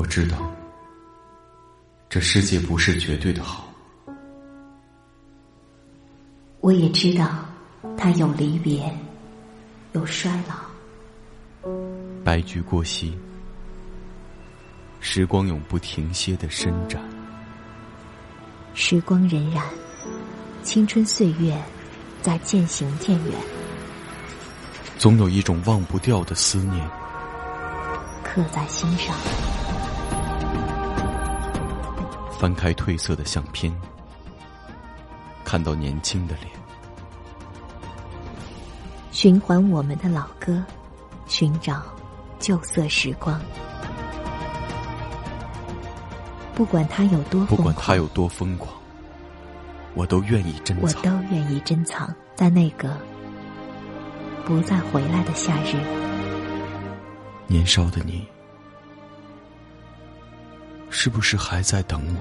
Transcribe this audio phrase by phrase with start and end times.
[0.00, 0.38] 我知道，
[2.08, 3.70] 这世界不是绝对的好。
[6.60, 7.44] 我也知道，
[7.98, 8.90] 它有离别，
[9.92, 11.70] 有衰老。
[12.24, 13.14] 白驹过隙，
[15.00, 17.02] 时光永不停歇的伸展。
[18.72, 19.62] 时光荏苒，
[20.62, 21.62] 青春岁月
[22.22, 23.34] 在渐行渐远。
[24.96, 26.88] 总有一种忘不掉的思念，
[28.24, 29.14] 刻在心上。
[32.40, 33.70] 翻开褪色的相片，
[35.44, 36.48] 看到年轻的脸。
[39.12, 40.64] 循环我们的老歌，
[41.26, 41.82] 寻找
[42.38, 43.38] 旧色时光。
[46.54, 48.72] 不管他有多不管他有多疯狂，
[49.92, 50.98] 我都愿意珍藏。
[50.98, 52.96] 我都愿意珍藏，在那个
[54.46, 55.76] 不再回来的夏日。
[57.46, 58.26] 年少的你。
[60.90, 62.20] 是不是还在等我？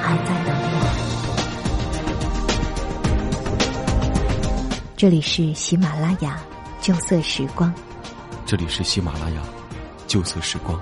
[0.00, 0.84] 还在等我。
[4.96, 6.40] 这里是喜马拉雅
[6.80, 7.72] 旧色时光。
[8.46, 9.42] 这里是喜马拉雅
[10.06, 10.80] 旧色时光。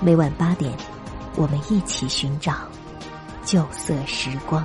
[0.00, 0.72] 每晚八点，
[1.34, 2.54] 我们一起寻找
[3.44, 4.64] 旧色时光。